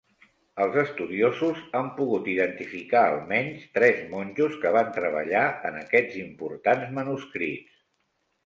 [0.63, 7.81] Els estudiosos han pogut identificar almenys tres monjos que van treballar en aquests importants manuscrits.